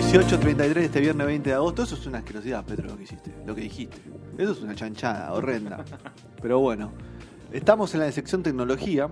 [0.00, 1.82] 18.33 este viernes 20 de agosto.
[1.82, 3.34] Eso es una asquerosidad, Petro, lo que hiciste.
[3.44, 3.98] Lo que dijiste.
[4.38, 5.84] Eso es una chanchada horrenda.
[6.42, 6.90] Pero bueno,
[7.52, 9.10] estamos en la sección tecnología.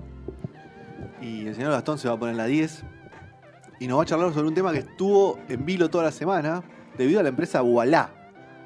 [1.21, 2.85] Y el señor Gastón se va a poner la 10.
[3.81, 6.63] Y nos va a charlar sobre un tema que estuvo en vilo toda la semana.
[6.97, 8.09] Debido a la empresa Voilà.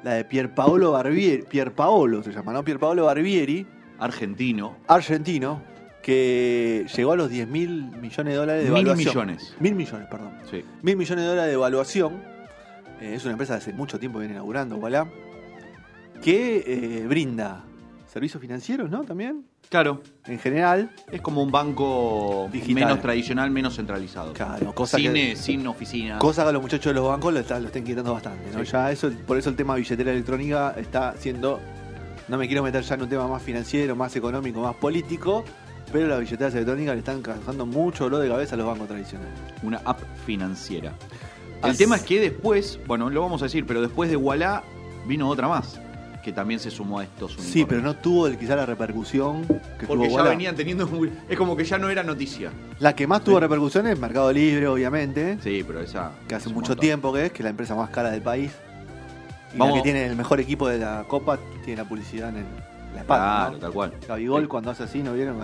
[0.01, 1.43] La de Pierpaolo Barbieri.
[1.43, 2.63] Pierpaolo se llama, ¿no?
[2.63, 3.67] Pierpaolo Barbieri.
[3.99, 4.77] Argentino.
[4.87, 5.61] Argentino.
[6.03, 9.15] Que llegó a los 10 mil millones de dólares de Mil evaluación.
[9.27, 9.55] millones.
[9.59, 10.33] Mil millones, perdón.
[10.51, 10.63] Sí.
[10.81, 12.21] Mil millones de dólares de evaluación.
[13.01, 15.07] Eh, es una empresa que hace mucho tiempo viene inaugurando, voilà.
[16.21, 17.63] Que eh, brinda
[18.11, 19.03] servicios financieros, ¿no?
[19.03, 20.01] También, Claro.
[20.25, 20.91] en general.
[21.11, 22.75] Es como un banco Digital.
[22.75, 24.33] menos tradicional, menos centralizado.
[24.33, 26.19] Claro, cosa sin, que- sin oficina.
[26.19, 28.63] Cosa que a los muchachos de los bancos lo, está- lo están quitando bastante, ¿no?
[28.63, 28.71] Sí.
[28.71, 31.59] Ya eso, por eso el tema billetera electrónica está siendo.
[32.27, 35.43] No me quiero meter ya en un tema más financiero, más económico, más político,
[35.93, 39.31] pero las billeteras electrónicas le están causando mucho dolor de cabeza a los bancos tradicionales.
[39.61, 40.91] Una app financiera.
[41.63, 44.63] El As- tema es que después, bueno, lo vamos a decir, pero después de Walla
[45.07, 45.79] vino otra más,
[46.23, 47.53] que también se sumó a estos unicornios.
[47.53, 49.43] Sí, pero no tuvo el- quizá la repercusión
[49.79, 50.29] que Porque tuvo ya Voilà.
[50.31, 50.89] venían teniendo.
[51.29, 52.49] Es como que ya no era noticia.
[52.79, 55.37] La que más tuvo repercusión es Mercado Libre, obviamente.
[55.43, 56.11] Sí, pero esa.
[56.27, 56.79] que hace mucho montón.
[56.79, 58.51] tiempo que es, que es la empresa más cara del país.
[59.53, 59.75] Y Vamos.
[59.77, 62.93] la que tiene el mejor equipo de la Copa tiene la publicidad en, el- en
[62.95, 63.25] la espalda.
[63.25, 63.57] Claro, ¿no?
[63.59, 63.93] tal cual.
[64.07, 64.47] Gabigol Sí.
[64.47, 65.37] cuando hace así, ¿no vieron?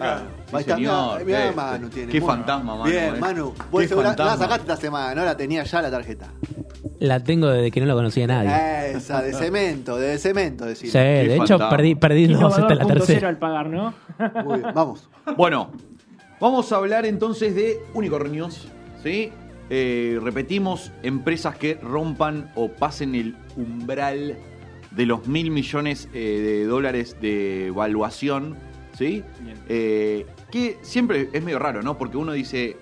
[0.00, 0.22] Ah,
[0.58, 1.24] Sí, señor.
[1.24, 2.12] mirá, mirá Qué- Manu tiene.
[2.12, 3.18] qué Muy- fantasma, Manu, Bien, eh.
[3.20, 3.54] Manu.
[3.54, 5.24] Qué Vos segura- la sacaste esta semana, ¿no?
[5.24, 6.28] La tenía ya la tarjeta.
[6.98, 8.90] La tengo desde que no lo conocía nadie.
[8.96, 10.90] Esa, de cemento, de cemento, decir.
[10.90, 11.70] Sí, de hecho fantasma.
[11.70, 13.28] perdí, perdí dos, esta es la Innovador.0 tercera.
[13.28, 13.94] al pagar, ¿no?
[14.44, 15.08] Muy bien, vamos.
[15.36, 15.70] Bueno,
[16.40, 18.68] vamos a hablar entonces de unicornios,
[19.02, 19.32] ¿sí?
[19.70, 24.36] Eh, repetimos, empresas que rompan o pasen el umbral
[24.90, 28.56] de los mil millones eh, de dólares de evaluación,
[29.68, 31.96] Eh, que siempre es medio raro, ¿no?
[31.98, 32.76] Porque uno dice,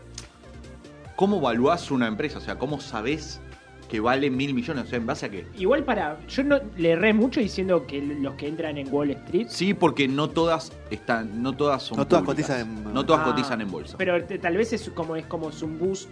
[1.17, 2.39] ¿cómo evaluás una empresa?
[2.39, 3.41] O sea, ¿cómo sabés
[3.89, 4.85] que vale mil millones?
[4.85, 5.47] O sea, ¿en base a qué?
[5.57, 6.19] Igual para.
[6.29, 9.47] Yo no le erré mucho diciendo que los que entran en Wall Street.
[9.49, 12.49] Sí, porque no todas están, no todas son No todas públicas.
[12.51, 13.97] cotizan en- No todas Ah, cotizan en bolsa.
[13.97, 16.09] Pero tal vez es como es como es un boost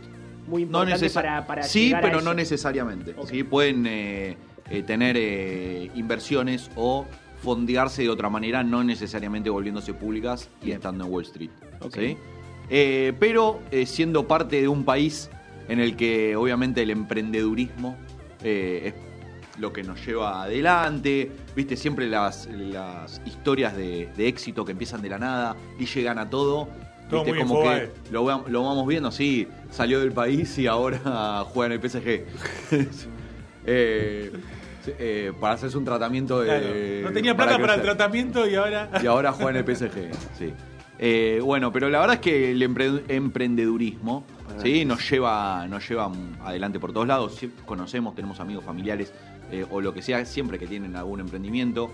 [0.46, 2.34] muy No importante necesa- para, para sí, llegar a pero no eso.
[2.34, 3.14] necesariamente.
[3.18, 3.28] Ok.
[3.28, 3.42] ¿sí?
[3.42, 4.36] Pueden eh,
[4.70, 7.04] eh, tener eh, inversiones o
[7.42, 11.50] fondearse de otra manera, no necesariamente volviéndose públicas y estando en Wall Street.
[11.80, 11.94] Ok.
[11.94, 12.16] ¿sí?
[12.68, 15.30] Eh, pero eh, siendo parte de un país
[15.68, 17.96] en el que obviamente el emprendedurismo
[18.42, 24.64] eh, es lo que nos lleva adelante, viste siempre las, las historias de, de éxito
[24.64, 26.68] que empiezan de la nada y llegan a todo.
[27.08, 31.74] Todo Viste, como que lo, lo vamos viendo, sí, salió del país y ahora juega
[31.74, 32.24] en el PSG.
[34.98, 36.46] Eh, para hacerse un tratamiento de...
[36.46, 37.08] Claro.
[37.10, 38.90] No tenía plata para, el tratamiento y ahora.
[39.02, 40.52] Y ahora juega en el PSG, sí.
[40.98, 44.24] Eh, bueno, pero la verdad es que el empre- emprendedurismo
[44.62, 44.84] ¿sí?
[44.86, 46.10] nos, lleva, nos lleva
[46.42, 47.34] adelante por todos lados.
[47.34, 49.12] Sí, Conocemos, tenemos amigos familiares
[49.50, 51.90] eh, o lo que sea, siempre que tienen algún emprendimiento,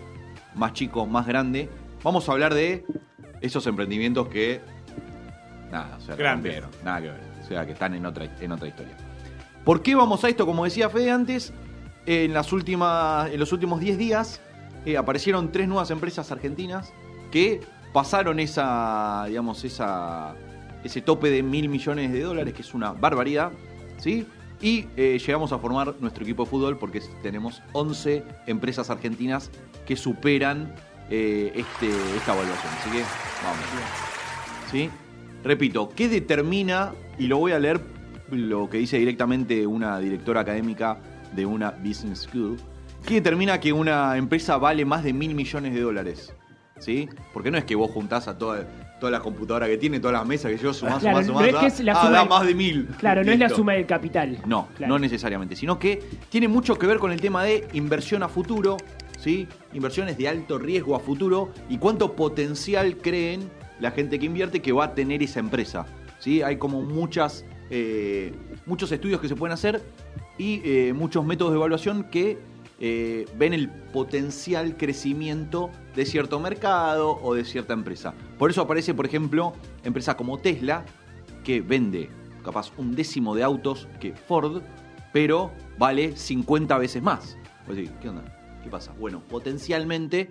[0.54, 1.68] más chico, más grande.
[2.04, 2.84] Vamos a hablar de
[3.40, 4.60] esos emprendimientos que.
[5.70, 6.60] Nada, o sea, la Grandes.
[6.62, 7.20] rompieron, nada que ver.
[7.42, 8.96] O sea, que están en otra, en otra historia.
[9.64, 10.46] ¿Por qué vamos a esto?
[10.46, 11.52] Como decía Fede antes,
[12.06, 14.40] en, las últimas, en los últimos 10 días
[14.84, 16.92] eh, aparecieron tres nuevas empresas argentinas
[17.30, 17.60] que
[17.92, 20.34] pasaron esa, digamos, esa,
[20.82, 23.52] ese tope de mil millones de dólares, que es una barbaridad,
[23.98, 24.26] ¿sí?
[24.60, 29.50] Y eh, llegamos a formar nuestro equipo de fútbol porque tenemos 11 empresas argentinas
[29.86, 30.74] que superan
[31.10, 32.72] eh, este, esta evaluación.
[32.80, 33.02] Así que
[33.44, 33.64] vamos.
[34.70, 34.90] ¿Sí?
[35.42, 37.80] Repito, ¿qué determina, y lo voy a leer
[38.30, 40.98] lo que dice directamente una directora académica
[41.34, 42.58] de una business school,
[43.06, 46.32] ¿qué determina que una empresa vale más de mil millones de dólares?
[46.78, 47.08] ¿Sí?
[47.32, 48.66] Porque no es que vos juntás a toda,
[48.98, 51.46] toda la computadora que tiene, todas las mesas que yo sumás, Claro, sumás, no sumás,
[51.46, 52.86] es que ah, es la ah, suma da más de mil.
[52.98, 54.38] Claro, no es la suma del capital.
[54.46, 54.92] No, Claro.
[54.94, 58.76] no necesariamente, sino que tiene mucho que ver con el tema de inversión a futuro,
[59.18, 59.46] ¿sí?
[59.72, 63.48] Inversiones de alto riesgo a futuro y cuánto potencial creen
[63.78, 65.86] la gente que invierte que va a tener esa empresa,
[66.18, 66.42] ¿sí?
[66.42, 68.32] Hay como muchas, eh,
[68.66, 69.82] muchos estudios que se pueden hacer
[70.42, 72.36] y eh, muchos métodos de evaluación que
[72.80, 78.12] eh, ven el potencial crecimiento de cierto mercado o de cierta empresa.
[78.38, 79.52] Por eso aparece, por ejemplo,
[79.84, 80.84] empresas como Tesla,
[81.44, 82.10] que vende
[82.42, 84.62] capaz un décimo de autos que Ford,
[85.12, 87.38] pero vale 50 veces más.
[88.00, 88.24] ¿qué onda?
[88.64, 88.92] ¿Qué pasa?
[88.98, 90.28] Bueno, potencialmente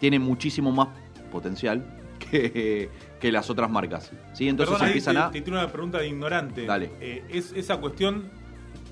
[0.00, 0.88] tiene muchísimo más
[1.30, 1.86] potencial
[2.18, 4.10] que, que las otras marcas.
[4.32, 4.48] ¿sí?
[4.48, 5.30] Entonces Perdón, empiezan te, a...
[5.30, 6.66] te tiro una pregunta de ignorante.
[6.66, 6.90] Dale.
[7.00, 8.41] Eh, es, esa cuestión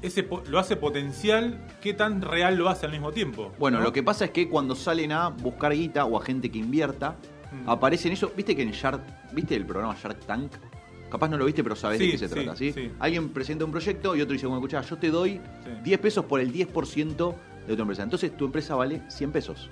[0.02, 3.52] ese po- lo hace potencial, ¿qué tan real lo hace al mismo tiempo?
[3.58, 3.84] Bueno, ¿no?
[3.84, 7.16] lo que pasa es que cuando salen a buscar guita o a gente que invierta,
[7.52, 7.68] Mm.
[7.68, 8.30] aparecen eso.
[8.36, 9.02] ¿Viste que en Shark,
[9.32, 10.52] viste el programa Shark Tank?
[11.10, 12.72] Capaz no lo viste, pero sabés de Sí, qué se sí, trata, ¿sí?
[12.72, 12.92] sí.
[13.00, 15.32] Alguien presenta un proyecto y otro dice, bueno, escuchá, yo te doy
[15.64, 15.70] Sí.
[15.82, 17.34] 10 pesos por el 10%
[17.66, 18.04] de tu empresa.
[18.04, 19.68] Entonces tu empresa vale 100 pesos.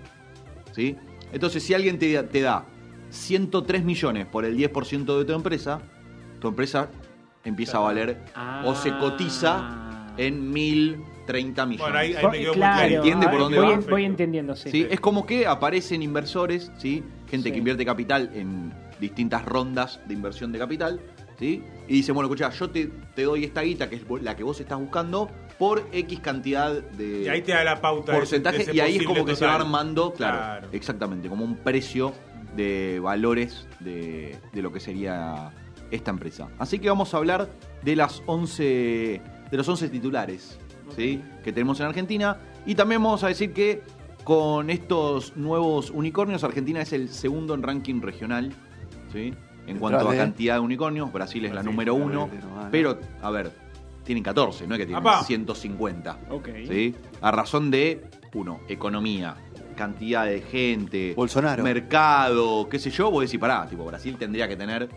[0.72, 0.96] ¿Sí?
[1.32, 2.64] Entonces si alguien te, te da
[3.10, 5.80] 103 millones por el 10% de tu empresa,
[6.40, 6.88] tu empresa
[7.44, 8.18] empieza a valer
[8.64, 9.87] o se cotiza
[10.18, 11.92] en 1030 millones.
[11.92, 12.94] Bueno, ahí, me quedó claro, muy claro.
[12.96, 13.80] ¿Entiende por dónde voy, va?
[13.88, 14.70] voy entendiendo, sí.
[14.70, 14.86] ¿sí?
[14.90, 17.02] Es como que aparecen inversores, ¿sí?
[17.30, 17.52] gente Sí.
[17.52, 21.00] que invierte capital en distintas rondas de inversión de capital,
[21.38, 21.62] ¿sí?
[21.86, 24.58] y dicen, bueno, escuchá, yo te, te doy esta guita, que es la que vos
[24.60, 28.12] estás buscando, por X cantidad de Y ahí te da la pauta.
[28.12, 30.68] de- porcentaje, de ese y ahí es como que se va armando, claro, Claro.
[30.72, 32.12] exactamente, como un precio
[32.56, 35.52] de valores de, de lo que sería
[35.90, 36.48] esta empresa.
[36.58, 37.48] Así que vamos a hablar
[37.82, 40.58] de las 11 de los 11 titulares
[40.96, 41.22] ¿sí?
[41.44, 42.36] que tenemos en Argentina
[42.66, 43.82] y también vamos a decir que
[44.24, 48.52] con estos nuevos unicornios Argentina es el segundo en ranking regional
[49.12, 49.32] ¿sí?
[49.66, 52.30] en cuanto a de- cantidad de unicornios, Brasil es la número uno,
[52.70, 53.50] pero a ver,
[54.02, 55.22] tienen 14, no es que tienen Apá.
[55.22, 56.18] 150.
[56.30, 56.48] Ok.
[56.66, 56.94] ¿sí?
[57.20, 59.36] A razón de, uno, economía,
[59.76, 61.62] cantidad de gente, Bolsonaro.
[61.62, 64.88] mercado, qué sé yo, vos decís, pará, tipo, Brasil tendría que tener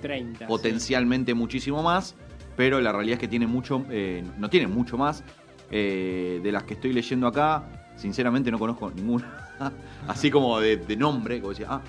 [0.00, 0.46] 30.
[0.46, 2.14] potencialmente muchísimo más,
[2.56, 5.22] pero la realidad es que tiene mucho, eh, no tiene mucho más.
[5.72, 7.62] Eh, de las que estoy leyendo acá,
[7.96, 9.48] sinceramente no conozco ninguna.
[10.08, 11.82] Así como de, de nombre, como decía, ah,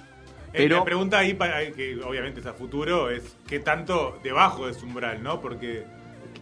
[0.54, 4.66] Eh, pero La pregunta ahí, para, que obviamente es a futuro, es qué tanto debajo
[4.66, 5.40] de ese umbral, ¿no?
[5.40, 5.86] Porque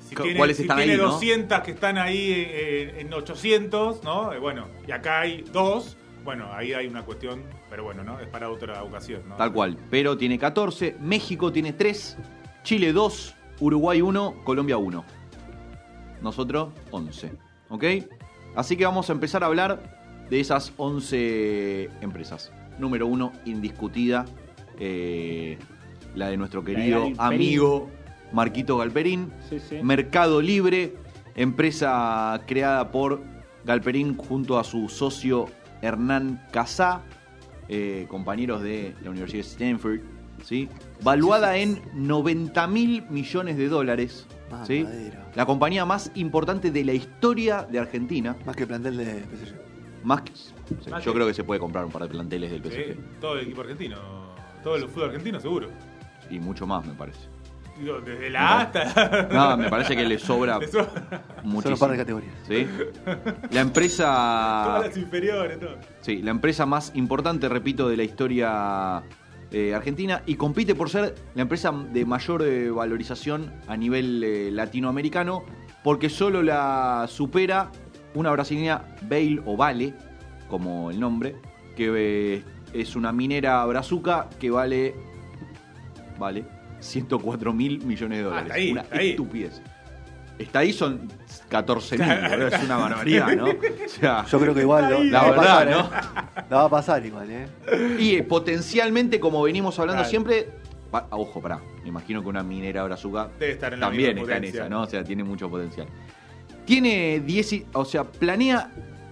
[0.07, 1.11] si tiene, ¿cuáles si están tiene ahí, no?
[1.11, 4.33] 200 que están ahí eh, en 800, ¿no?
[4.33, 8.19] Eh, bueno, y acá hay dos, bueno, ahí hay una cuestión, pero bueno, ¿no?
[8.19, 9.35] Es para otra ocasión, ¿no?
[9.35, 9.77] tal cual.
[9.91, 12.17] Pero tiene 14, México tiene 3,
[12.63, 15.03] Chile 2, Uruguay 1, Colombia 1.
[16.21, 17.31] Nosotros 11.
[17.69, 17.83] ¿Ok?
[18.55, 22.51] Así que vamos a empezar a hablar de esas 11 empresas.
[22.77, 24.25] Número 1, indiscutida,
[24.79, 25.57] eh,
[26.15, 27.89] la de nuestro querido amigo
[28.31, 29.31] Marquito Galperín.
[29.49, 29.79] Sí, sí.
[29.83, 30.95] Mercado Libre,
[31.35, 33.21] empresa creada por
[33.65, 35.47] Galperín junto a su socio
[35.81, 37.01] Hernán Casá,
[37.67, 39.99] eh, compañeros de la Universidad de Stanford,
[40.43, 40.69] ¿sí?
[41.03, 44.27] valuada en 90 mil millones de dólares.
[44.65, 44.83] ¿sí?
[44.83, 45.27] Mamadera.
[45.35, 48.35] La compañía más importante de la historia de Argentina.
[48.45, 49.55] Más que el plantel de PSG.
[50.03, 50.53] Más que, sí,
[50.89, 53.19] Más yo que- creo que se puede comprar un par de planteles del Sí, PSG.
[53.19, 53.97] todo el equipo argentino,
[54.63, 55.69] todo el fútbol argentino seguro.
[56.29, 57.19] Y mucho más, me parece.
[57.79, 59.27] Digo, desde la A hasta...
[59.31, 60.85] No, me parece que le sobra Eso,
[61.43, 61.61] muchísimo.
[61.61, 62.33] Son un par de categorías.
[62.45, 62.67] ¿sí?
[63.51, 64.63] La empresa...
[64.65, 65.77] todas las inferiores, todo.
[66.01, 69.01] Sí, la empresa más importante, repito, de la historia
[69.51, 74.51] eh, argentina y compite por ser la empresa de mayor eh, valorización a nivel eh,
[74.51, 75.43] latinoamericano
[75.83, 77.71] porque solo la supera
[78.13, 79.93] una brasileña Bale o Vale,
[80.49, 81.35] como el nombre,
[81.75, 81.91] que
[82.35, 82.43] eh,
[82.73, 84.95] es una minera brazuca que vale
[86.17, 86.45] vale
[86.79, 88.45] 104 mil millones de dólares.
[88.47, 89.09] está ahí, una ahí.
[89.11, 89.61] estupidez.
[90.39, 91.07] Está ahí son
[91.49, 93.45] 14 mil, es una barbaridad, ¿no?
[93.45, 95.79] O sea, Yo creo que igual lo- La la, va a verdad, pasar, ¿no?
[95.79, 96.43] ¿eh?
[96.49, 97.47] La va a pasar igual, ¿eh?
[97.99, 100.09] Y eh, potencialmente, como venimos hablando Claro.
[100.09, 100.49] siempre.
[100.89, 101.59] pa- ah, ojo, pará.
[101.83, 104.81] Me imagino que una minera brazuca Debe estar en también está en esa, ¿no?
[104.83, 105.87] O sea, tiene mucho potencial.
[106.65, 107.53] Tiene 10.
[107.53, 108.71] y- O sea, planea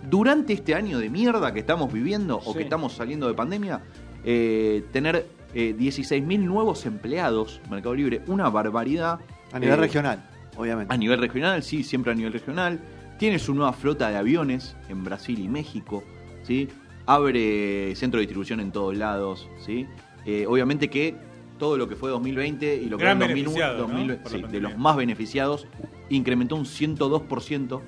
[0.10, 3.82] durante este año de mierda que estamos viviendo o que estamos saliendo de pandemia,
[4.24, 8.22] eh, tener eh, 16.000 nuevos empleados, Mercado Libre.
[8.28, 9.20] Una barbaridad.
[9.54, 10.24] A nivel Eh, regional,
[10.58, 10.94] obviamente.
[10.94, 12.80] a nivel regional, sí, siempre a nivel regional.
[13.18, 16.04] Tiene su nueva flota de aviones en Brasil y México,
[16.44, 16.68] ¿sí?
[17.06, 19.88] Abre centro de distribución en todos lados, ¿sí?
[20.26, 21.16] Eh, obviamente que
[21.58, 23.94] todo lo que fue 2020 y lo que fue 2001, beneficiado, ¿no?
[23.94, 24.70] 2000, Por la sí, de pandemia.
[24.70, 25.68] los más beneficiados,
[26.10, 27.82] incrementó un 102%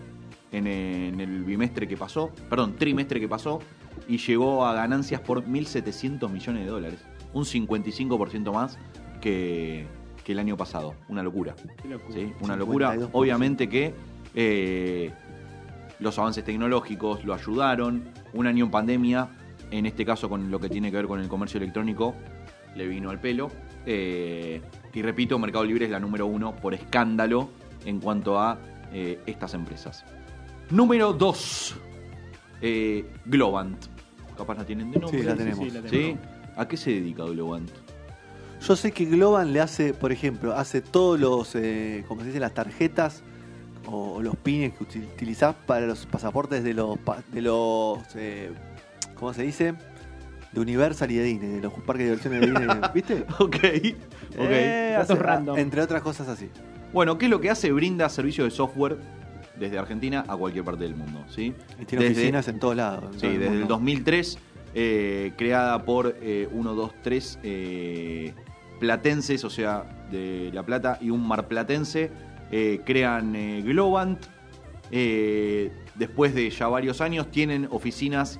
[0.52, 3.60] en, eh, en el bimestre que pasó, perdón, trimestre que pasó,
[4.08, 7.00] y llegó a ganancias por 1.700 millones de dólares.
[7.34, 8.80] Un 55% más
[9.22, 9.86] que,
[10.30, 10.94] que el año pasado.
[11.08, 11.56] Una locura.
[11.82, 12.14] Qué locura.
[12.14, 12.32] ¿sí?
[12.42, 12.94] Una locura.
[12.94, 13.10] 52%.
[13.14, 13.96] Obviamente que
[14.36, 15.12] eh,
[16.00, 18.04] los avances tecnológicos lo ayudaron.
[18.34, 19.28] Un año en pandemia,
[19.72, 22.14] en este caso con lo que tiene que ver con el comercio electrónico,
[22.76, 23.50] le vino al pelo.
[23.88, 24.62] Eh,
[24.94, 27.50] y repito, Mercado Libre es la número uno por escándalo
[27.84, 28.60] en cuanto a
[28.94, 30.06] eh, estas empresas.
[30.70, 31.76] Número 2.
[33.26, 33.84] Globant.
[34.38, 35.22] Capaz la tienen de nombre.
[35.22, 35.66] Sí, la tenemos.
[35.66, 35.88] sí, la ¿Sí?
[35.90, 36.20] tenemos.
[36.56, 37.72] ¿A qué se dedica Globant?
[38.62, 42.40] Yo sé que Globan le hace, por ejemplo, hace todos los, eh, como se dice,
[42.40, 43.24] las tarjetas
[43.88, 46.98] o, o los pines que uti- utilizás para los pasaportes de los,
[47.32, 48.52] de los eh,
[49.16, 49.74] ¿cómo se dice?
[50.52, 53.26] De Universal y de Disney, de los parques de diversiones de Disney, ¿viste?
[53.40, 53.56] Ok.
[53.56, 53.60] ok.
[54.38, 55.58] Eh, hace- random.
[55.58, 56.50] Entre otras cosas así.
[56.92, 57.72] Bueno, ¿qué es lo que hace?
[57.72, 58.98] Brinda servicio de software
[59.58, 61.24] desde Argentina a cualquier parte del mundo.
[61.30, 61.54] ¿sí?
[61.80, 63.04] Y tiene Desde- oficinas en todos lados.
[63.06, 63.68] en Sí, todo desde el mundo.
[63.68, 64.38] 2003,
[64.76, 68.34] eh, creada por eh, 1, 2, 3 eh,
[68.80, 72.12] platenses, o sea, de La Plata y un marplatense,
[72.52, 74.20] eh, crean eh, Globant.
[74.92, 78.40] Eh, después de ya varios años, tienen oficinas.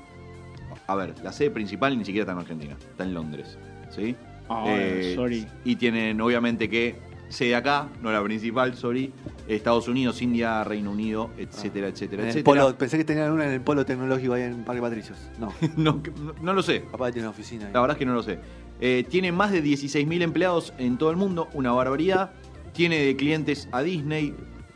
[0.88, 3.58] A ver, la sede principal ni siquiera está en Argentina, está en Londres.
[3.92, 4.16] ¿sí?
[4.50, 5.46] Ah, Eh, sorry.
[5.64, 6.96] Y tienen, obviamente, que
[7.30, 9.14] sede acá, no la principal, sorry.
[9.48, 12.44] Estados Unidos, India, Reino Unido, etcétera, etcétera, etcétera.
[12.44, 15.18] polo- pensé que tenían una en el polo tecnológico ahí en Parque Patricios.
[15.40, 16.80] No, no, no- no lo sé.
[16.82, 17.74] papá tiene una oficina ahí.
[17.74, 18.40] La verdad es que no lo sé.
[18.80, 22.32] Eh, tiene más de 16.000 empleados en todo el mundo, una barbaridad.
[22.74, 24.34] Tiene de clientes a Disney,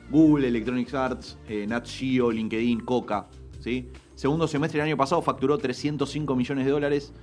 [0.09, 3.27] Google, Electronic Arts, eh, Nat Geo, LinkedIn, Coca.
[3.59, 3.89] ¿sí?
[4.15, 7.13] Segundo semestre del año pasado facturó 305 millones de dólares,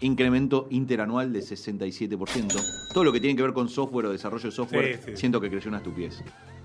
[0.00, 2.58] incremento interanual de 67%.
[2.94, 5.16] Todo lo que tiene que ver con software o desarrollo de software, Sí, sí.
[5.16, 6.22] siento que creció una estupidez.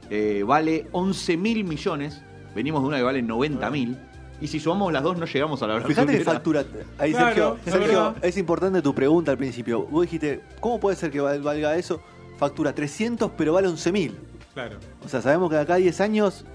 [0.10, 2.22] Eh, vale 11 mil millones,
[2.56, 3.98] venimos de una que vale 90 mil.
[4.42, 5.88] Y si sumamos las dos, no llegamos a la verdad.
[5.88, 6.64] Fíjate que factura.
[6.98, 8.16] Ahí, Claro, Sergio, es Sergio, verdad.
[8.26, 9.84] es importante tu pregunta al principio.
[9.86, 12.02] Vos dijiste, ¿cómo puede ser que val- valga eso?
[12.38, 14.12] Factura 300, pero vale 11.000.
[14.54, 14.78] Claro.
[15.06, 16.46] O sea, sabemos que de acá a 10 años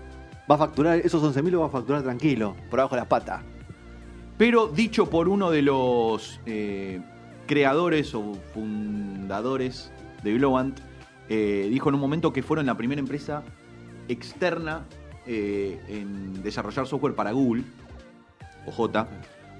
[0.51, 3.43] va a facturar, esos 11.000 lo va a facturar tranquilo, por abajo de las patas.
[4.37, 7.01] Pero dicho por uno de los eh,
[7.47, 9.91] creadores o fundadores
[10.23, 10.81] de Globant,
[11.29, 13.43] eh, dijo en un momento que fueron la primera empresa
[14.09, 14.85] externa
[15.33, 17.63] eh, en desarrollar software para Google,
[18.67, 19.07] OJ.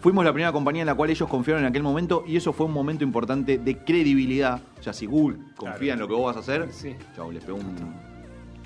[0.01, 2.67] Fuimos la primera compañía en la cual ellos confiaron en aquel momento y eso fue
[2.67, 4.61] un momento importante de credibilidad.
[4.79, 5.93] O sea, si Google confía Claro.
[5.93, 6.97] en lo que vos vas a hacer, Sí.
[7.15, 7.95] chau, les pegó un-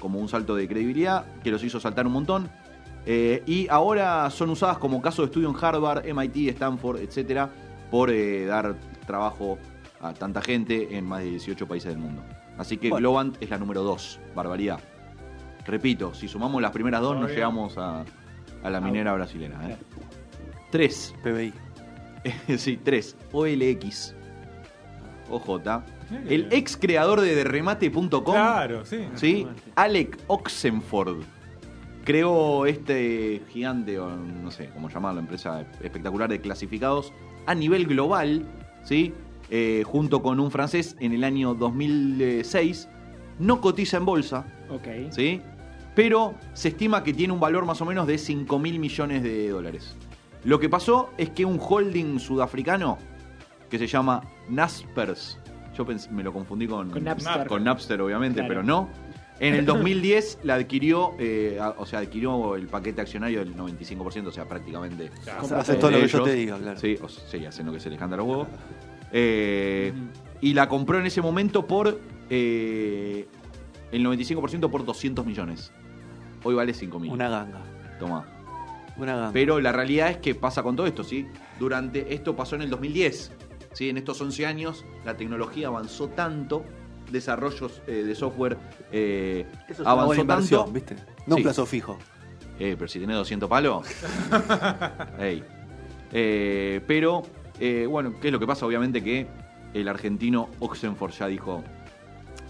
[0.00, 2.48] como un salto de credibilidad que los hizo saltar un montón.
[3.04, 7.50] Eh, y ahora son usadas como caso de estudio en Harvard, MIT, Stanford, etcétera,
[7.90, 9.58] por eh, dar trabajo
[10.00, 12.22] a tanta gente en más de 18 países del mundo.
[12.56, 13.08] Así que Bueno.
[13.08, 14.78] Globant es la número 2, barbaridad.
[15.66, 17.34] Repito, si sumamos las primeras dos, no Todavía.
[17.36, 18.04] llegamos a,
[18.62, 19.58] a la minera brasileña.
[19.70, 19.76] ¿eh?
[20.70, 21.14] 3.
[21.22, 21.52] PBI.
[22.58, 23.16] sí, 3.
[23.32, 24.14] OLX.
[25.30, 25.60] OJ.
[26.28, 28.22] El ex creador de derremate.com.
[28.24, 29.06] Claro, sí.
[29.14, 29.46] ¿sí?
[29.74, 31.22] Alec Oxenford
[32.04, 37.12] creó este gigante, o no sé cómo llamarlo, empresa espectacular de clasificados
[37.46, 38.44] a nivel global,
[38.82, 39.14] ¿sí?
[39.50, 42.88] Eh, junto con un francés en el año 2006.
[43.38, 44.86] No cotiza en bolsa, Ok.
[45.10, 45.40] ¿sí?
[45.94, 49.48] Pero se estima que tiene un valor más o menos de 5 mil millones de
[49.50, 49.94] dólares.
[50.44, 52.98] Lo que pasó es que un holding sudafricano
[53.70, 55.38] que se llama Naspers,
[55.76, 57.46] yo me lo confundí con, Con Napster.
[57.46, 58.48] con Napster, obviamente, Claro.
[58.48, 58.88] pero no.
[59.40, 64.32] En el 2010 la adquirió, eh, o sea, adquirió el paquete accionario del 95%, o
[64.32, 65.10] sea, prácticamente.
[65.22, 65.40] Claro.
[65.42, 66.78] Como Haces todo lo que yo te diga, claro.
[66.78, 68.48] Sí, o sea, sí, hacen lo que se les canta a los huevos.
[69.12, 69.92] Eh,
[70.40, 71.98] Y la compró en ese momento por
[72.30, 73.26] eh,
[73.92, 75.72] el 95% por 200 millones.
[76.44, 77.10] Hoy vale 5 mil.
[77.10, 77.58] Una ganga.
[77.98, 78.24] Toma.
[78.96, 79.32] Una ganga.
[79.32, 81.26] Pero la realidad es que pasa con todo esto, ¿sí?
[81.58, 83.32] Durante esto pasó en el 2010.
[83.72, 83.88] ¿sí?
[83.88, 86.64] En estos 11 años la tecnología avanzó tanto,
[87.10, 88.56] desarrollos eh, de software
[88.92, 90.72] eh, Eso es una avanzó buena inversión, tanto.
[90.72, 90.94] ¿viste?
[91.26, 91.40] No Sí.
[91.40, 91.98] un plazo fijo.
[92.60, 93.86] Eh, pero si tenés 200 palos.
[95.18, 95.42] Ey.
[96.12, 97.22] Eh, pero,
[97.58, 98.64] eh, bueno, ¿qué es lo que pasa?
[98.66, 99.26] Obviamente que
[99.72, 101.64] el argentino Oxenford ya dijo,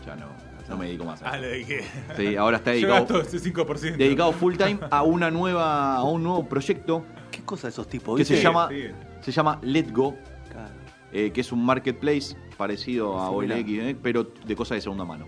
[0.05, 0.27] ya no,
[0.69, 1.47] no me dedico más a Ah, esto.
[1.47, 1.81] le dije.
[2.17, 3.97] Sí, ahora está Yo dedicado, gasto ese 5%.
[3.97, 8.17] dedicado full time a una nueva, a un nuevo proyecto ¿Qué cosa de esos tipos?
[8.17, 8.37] que ¿viste?
[8.37, 8.85] se llama, sí.
[9.21, 10.15] se llama Let Go,
[10.51, 10.71] Claro.
[11.13, 13.59] eh, que es un marketplace parecido a Similar.
[13.59, 15.27] OLX, eh, pero de cosas de segunda mano.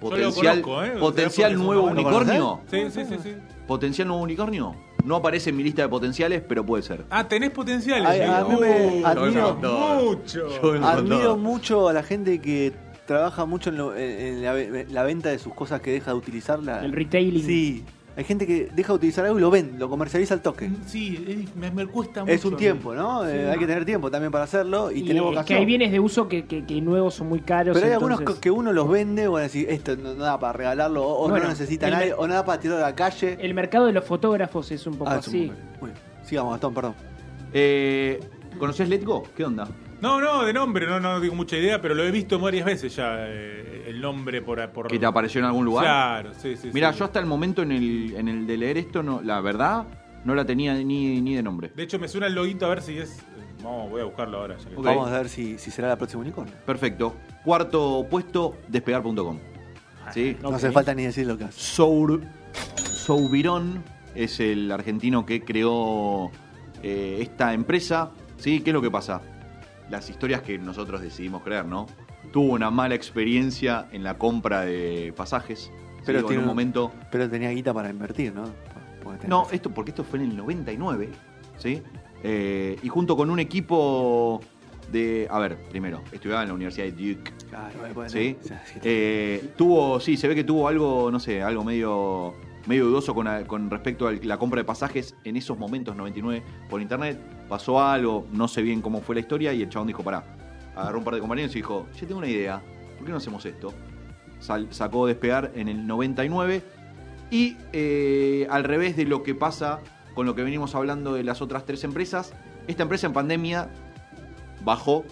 [0.00, 0.90] Lo Potencial, conozco, ¿eh?
[0.98, 2.16] potencial ¿Sabés por qué nuevo segunda mano?
[2.18, 2.60] unicornio.
[2.70, 3.36] Sí, sí, sí, sí.
[3.66, 4.74] Potencial nuevo unicornio.
[5.04, 7.04] No aparece en mi lista de potenciales, pero puede ser.
[7.10, 8.06] Ah, tenés potenciales.
[8.08, 9.54] Ay, a mí me Uh, admiro-
[10.04, 10.48] mucho.
[10.62, 12.72] Yo Admiro mucho a la gente que
[13.06, 16.16] trabaja mucho en, lo- en- en la, la venta de sus cosas que deja de
[16.16, 16.62] utilizar.
[16.62, 16.84] La...
[16.84, 17.42] El retailing.
[17.44, 17.84] Sí.
[18.14, 20.70] Hay gente que deja de utilizar algo y lo vende, lo comercializa al toque.
[20.84, 22.32] Sí, es- me, me cuesta mucho.
[22.34, 23.26] Es un tiempo, ¿no?
[23.26, 25.44] Eh, hay que tener tiempo también para hacerlo y, Y tener es vocación.
[25.46, 27.72] que hay bienes de uso que, que, que nuevos son muy caros.
[27.74, 31.02] Pero hay entonces- algunos que uno los vende, bueno, decir, esto no, da para regalarlo,
[31.06, 33.38] o, o Bueno, no necesita nadie, o no da para tirarlo a la calle.
[33.40, 35.36] El mercado de los fotógrafos es un poco Ah, un así.
[35.46, 35.62] momento.
[35.80, 35.90] Uy,
[36.22, 36.94] sigamos, Gastón, perdón.
[37.54, 38.20] Eh,
[38.58, 39.22] ¿Conoces Let Go?
[39.34, 39.66] ¿Qué onda?
[40.02, 42.94] No, no, de nombre no, no tengo mucha idea, pero lo he visto varias veces
[42.96, 44.68] ya, eh, el nombre por...
[44.70, 44.88] por...
[44.88, 45.84] ¿Que te apareció en algún lugar?
[45.84, 46.70] Claro, sí, sí.
[46.74, 46.98] Mira, sí.
[46.98, 49.84] yo hasta el momento en el, en el de leer esto, no, la verdad,
[50.24, 51.70] no la tenía ni, ni de nombre.
[51.76, 53.24] De hecho, me suena el loguito a ver si es...
[53.62, 54.56] Vamos, voy a buscarlo ahora.
[54.58, 54.84] ya que- Ok.
[54.84, 56.52] Vamos a ver si, si será la próxima unicornio.
[56.66, 57.14] Perfecto.
[57.44, 59.38] Cuarto puesto, despegar.com.
[60.12, 60.36] ¿sí?
[60.42, 61.60] No hace falta ni decir lo que hace.
[61.60, 62.22] Sour,
[62.74, 63.84] Soubirón
[64.16, 66.30] es el argentino que creó
[66.82, 68.10] eh, esta empresa.
[68.36, 68.60] ¿Sí?
[68.62, 69.22] ¿Qué es lo que pasa?
[69.90, 71.86] Las historias que nosotros decidimos creer, ¿no?
[72.32, 75.70] Tuvo una mala experiencia en la compra de pasajes.
[75.98, 76.02] ¿sí?
[76.06, 76.92] Pero O en tiene un un- momento.
[77.10, 78.44] Pero tenía guita para invertir, ¿no?
[79.28, 81.08] No, esto porque esto fue en el 99,
[81.58, 81.82] ¿sí?
[82.22, 84.40] Eh, y junto con un equipo
[84.92, 85.26] de.
[85.30, 87.32] A ver, primero, estudiaba en la Universidad de Duke.
[87.50, 88.36] Claro, bueno, ¿Sí?
[88.42, 92.34] sí, Eh, tuvo, sí, se ve que tuvo algo, no sé, algo medio,
[92.66, 96.80] medio dudoso con, con respecto a la compra de pasajes en esos momentos, 99, por
[96.80, 97.18] internet.
[97.52, 100.24] Pasó algo, no sé bien cómo fue la historia, y el chabón dijo, pará.
[100.74, 102.62] Agarró un par de compañeros y dijo, yo tengo una idea,
[102.96, 103.74] ¿por qué no hacemos esto?
[104.40, 106.62] Sal- sacó Despegar en el 99,
[107.30, 109.80] y eh, al revés de lo que pasa
[110.14, 112.32] con lo que venimos hablando de las otras tres empresas,
[112.68, 113.68] esta empresa en pandemia
[114.64, 115.04] bajó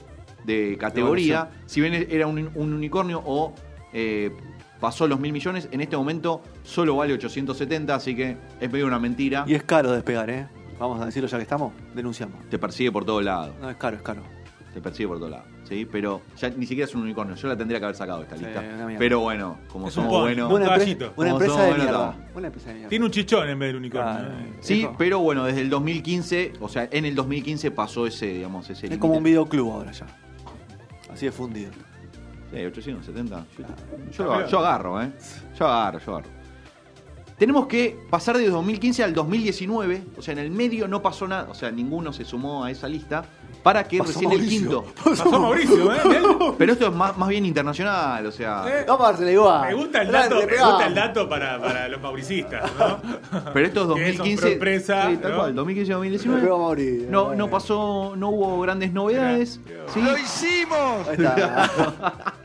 [0.46, 1.50] de categoría.
[1.66, 3.52] Si bien era un, un unicornio o
[3.92, 4.30] eh,
[4.80, 8.98] pasó los mil millones, en este momento solo vale 870, así que es medio una
[8.98, 9.44] mentira.
[9.46, 10.46] Y es caro despegar, ¿eh?
[10.80, 11.72] Vamos a decirlo ya que estamos.
[11.94, 12.48] Denunciamos.
[12.48, 13.54] Te persigue por todos lados.
[13.60, 14.22] No, es caro, es caro.
[14.72, 15.46] Te persigue por todos lados.
[15.64, 15.86] ¿sí?
[15.90, 17.34] Pero ya ni siquiera es un unicornio.
[17.36, 18.60] Yo la tendría que haber sacado esta lista.
[18.60, 18.98] una.
[18.98, 20.48] Pero bueno, como Es un somos buenos.
[20.48, 21.06] Bueno, Una, caballito.
[21.06, 22.10] empre- una Como empresa somos de buenos, mierda.
[22.10, 22.36] estamos.
[22.36, 22.88] Una empresa de mierda.
[22.88, 24.12] Tiene un chichón en vez del unicornio.
[24.14, 24.34] Claro.
[24.38, 24.52] ¿eh?
[24.60, 28.86] Sí, pero bueno, desde el 2015, o sea, en el 2015 pasó ese, digamos, ese
[28.86, 30.06] Es como un videoclub ahora ya.
[31.12, 31.72] Así de fundido.
[32.52, 33.44] Sí, 870.
[34.16, 35.12] Yo, yo agarro, ¿eh?
[35.58, 36.39] Yo agarro, yo agarro.
[37.40, 41.48] Tenemos que pasar de 2015 al 2019, o sea, en el medio no pasó nada,
[41.50, 43.24] o sea, ninguno se sumó a esa lista,
[43.62, 44.84] para que Pasó recién el quinto.
[45.02, 45.98] Pasó Mauricio, ¿eh?
[46.16, 48.64] Él- Pero esto es más, más bien internacional, o sea.
[48.68, 49.68] Eh, Vamos a igual.
[49.68, 53.00] Me gusta el dato, me gusta el dato para, para los mauricistas, ¿no?
[53.54, 54.50] Pero esto es Que eso, 2015.
[54.50, 55.36] sorpresa, sí, tal ¿no?
[55.38, 56.40] cual, Le 2015-2019.
[56.42, 57.06] pegó a Mauricio.
[57.10, 59.60] No, no pasó, no hubo grandes novedades.
[59.94, 60.00] ¿sí?
[61.08, 61.70] Ahí está.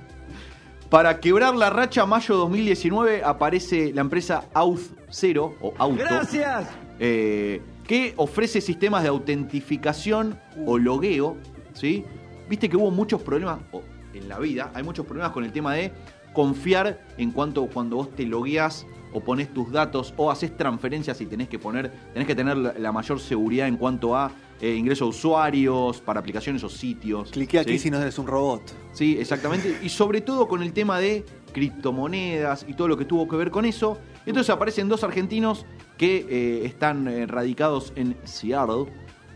[0.89, 5.97] Para quebrar la racha, mayo 2019 aparece la empresa Auth0 o Auto.
[5.97, 6.67] Gracias.
[6.99, 11.37] eh, que ofrece sistemas de autentificación o logueo,
[11.73, 12.05] ¿sí?
[12.49, 13.81] Viste que hubo muchos problemas o,
[14.13, 15.91] en la vida, hay muchos problemas con el tema de
[16.33, 21.25] confiar en cuanto cuando vos te logueas o pones tus datos o haces transferencias y
[21.25, 25.09] tenés que poner, tenés que tener la mayor seguridad en cuanto a eh, ingreso de
[25.09, 27.31] usuarios para aplicaciones o sitios.
[27.31, 27.79] Cliqué aquí ¿sí?
[27.79, 28.61] si no eres un robot.
[28.93, 29.79] Sí, exactamente.
[29.83, 33.51] Y sobre todo con el tema de criptomonedas y todo lo que tuvo que ver
[33.51, 33.97] con eso.
[34.25, 35.65] Entonces aparecen dos argentinos
[35.97, 38.85] que eh, están eh, radicados en Seattle.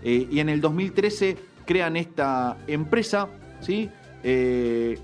[0.04, 3.28] y en el 2013 crean esta empresa,
[3.60, 3.90] ¿sí?
[4.24, 4.98] Que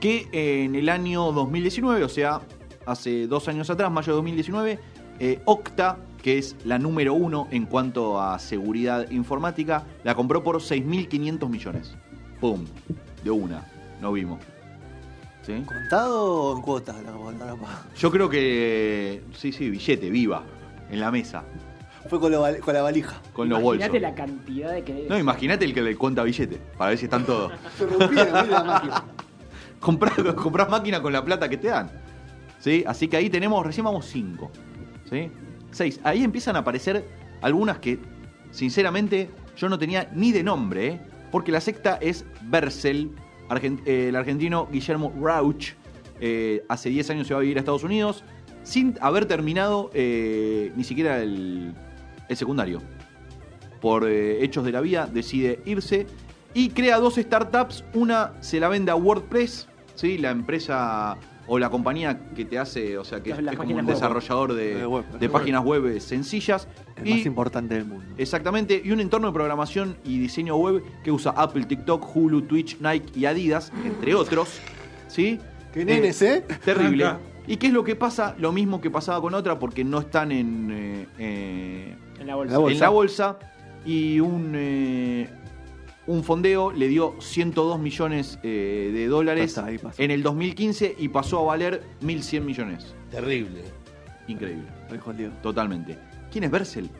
[0.00, 2.40] en el año 2019, o sea,
[2.86, 4.78] hace dos años atrás, mayo de 2019,
[5.18, 10.56] eh, Octa, que es la número uno en cuanto a seguridad informática, la compró por
[10.56, 11.94] 6.500 millones.
[12.40, 12.64] ¡Pum!
[13.22, 13.66] De una.
[14.00, 14.40] No vimos.
[15.42, 15.52] ¿Sí?
[15.66, 16.96] ¿Contado o en cuotas?
[17.04, 17.56] La, la- la-
[17.94, 19.22] Yo creo que.
[19.36, 20.42] Sí, sí, billete, viva.
[20.90, 21.44] En la mesa.
[22.08, 23.20] Fue con, lo con la valija.
[23.34, 23.84] Con los bolsos.
[23.86, 25.06] Imagínate la cantidad de que.
[25.06, 26.56] No, imagínate el que le cuenta billete.
[26.78, 27.52] Para ver si están todos.
[27.78, 29.04] Se rompieron, mira la máquina.
[29.78, 31.90] Comprás, comprás máquina con la plata que te dan.
[32.60, 32.82] ¿Sí?
[32.86, 34.50] Así que ahí tenemos, recién vamos 5.
[35.10, 35.30] ¿Sí?
[35.74, 36.00] 6.
[36.04, 37.04] Ahí empiezan a aparecer
[37.42, 37.98] algunas que,
[38.50, 41.00] sinceramente, yo no tenía ni de nombre, ¿eh?
[41.30, 43.10] Porque la secta es Bersel,
[43.84, 45.74] eh, el argentino Guillermo Rauch.
[46.20, 48.22] eh, hace 10 años se va a vivir a Estados Unidos
[48.62, 51.74] sin haber terminado ni siquiera el,
[52.28, 52.80] el secundario.
[53.80, 56.06] Por hechos de la vida decide irse
[56.54, 57.84] y crea dos startups.
[57.92, 60.16] Una se la vende a WordPress, ¿sí?
[60.16, 64.54] la empresa o la compañía que te hace, o sea, que es, como un desarrollador
[64.54, 66.68] de, De web, de de páginas web eh, sencillas.
[66.96, 68.04] El Y- más importante del mundo.
[68.18, 72.78] Exactamente, y un entorno de programación y diseño web que usa Apple, TikTok, Hulu, Twitch,
[72.80, 74.60] Nike y Adidas, entre otros.
[75.08, 75.38] ¿Sí?
[75.72, 76.44] Qué nenes, ¿eh?
[76.64, 77.04] Terrible.
[77.04, 77.18] Acá.
[77.46, 78.34] ¿Y qué es lo que pasa?
[78.38, 82.52] Lo mismo que pasaba con otra, porque no están en, eh, eh, En la bolsa.
[82.52, 82.74] La bolsa.
[82.74, 83.38] en la bolsa.
[83.84, 85.28] Y un, eh,
[86.06, 90.02] un fondeo le dio 102 millones eh, de dólares Pasa, ahí pasa.
[90.02, 92.94] en el 2015 y pasó a valer 1.100 millones.
[93.10, 93.62] Terrible.
[94.28, 94.64] Increíble,
[95.42, 95.98] totalmente.
[96.30, 96.90] ¿Quién es Bersel?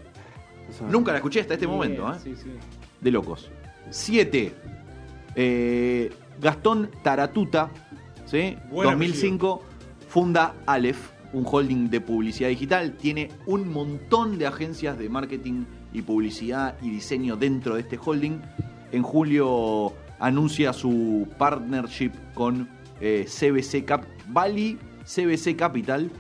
[0.69, 2.17] Eso- Nunca la escuché hasta este Bien, momento, ¿eh?
[2.23, 2.51] Sí, sí.
[3.01, 3.51] de locos.
[3.91, 4.53] 7.
[6.41, 7.71] Gastón Taratuta,
[8.27, 8.57] ¿sí?
[8.71, 9.63] Buen 2005,
[10.09, 12.93] funda Aleph, un holding de publicidad digital.
[12.97, 18.41] Tiene un montón de agencias de marketing y publicidad y diseño dentro de este holding.
[18.95, 22.69] En julio anuncia su partnership con
[23.01, 26.11] eh, CBC Cap Bali, CBC Capital,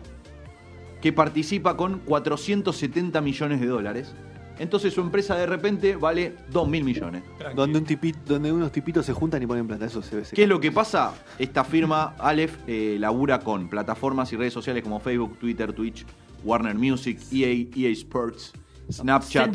[1.00, 4.14] que participa con 470 millones de dólares.
[4.58, 7.22] Entonces su empresa de repente vale 2 mil millones.
[7.54, 9.86] Donde, un tipi- donde unos tipitos se juntan y ponen plata.
[9.86, 10.22] Eso se ve.
[10.32, 11.12] ¿Qué es lo que pasa?
[11.38, 16.06] Esta firma, Aleph, eh, labura con plataformas y redes sociales como Facebook, Twitter, Twitch,
[16.44, 18.52] Warner Music, EA, EA Sports,
[18.92, 19.46] Snapchat.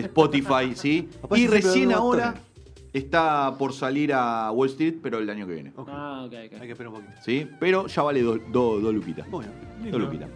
[0.00, 1.08] Spotify, ¿sí?
[1.36, 2.34] Y recién ahora
[2.94, 5.72] está por salir a Wall Street, pero el año que viene.
[5.76, 6.60] Ah, ok, ok.
[6.60, 7.20] Hay que esperar un poquito.
[7.22, 7.48] ¿Sí?
[7.58, 9.28] Pero ya vale dos do, do luquitas.
[9.28, 9.50] Bueno.
[9.90, 10.30] Dos luquitas.